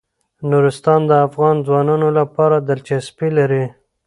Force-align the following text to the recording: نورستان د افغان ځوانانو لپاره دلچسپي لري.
نورستان 0.49 1.01
د 1.07 1.11
افغان 1.27 1.55
ځوانانو 1.67 2.07
لپاره 2.19 2.55
دلچسپي 2.69 3.29
لري. 3.37 3.65